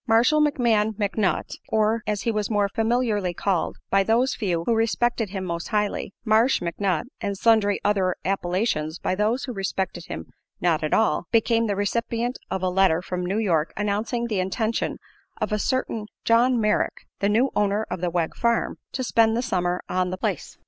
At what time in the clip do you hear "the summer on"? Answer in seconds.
19.37-20.09